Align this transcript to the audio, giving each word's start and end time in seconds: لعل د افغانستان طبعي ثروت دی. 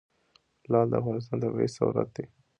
لعل 0.71 0.87
د 0.91 0.93
افغانستان 1.01 1.37
طبعي 1.43 1.67
ثروت 1.75 2.09
دی. 2.15 2.25